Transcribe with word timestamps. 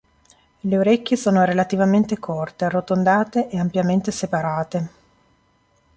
Le 0.61 0.77
orecchie 0.79 1.15
sono 1.15 1.43
relativamente 1.45 2.17
corte, 2.17 2.65
arrotondate 2.65 3.49
e 3.49 3.59
ampiamente 3.59 4.09
separate. 4.09 4.89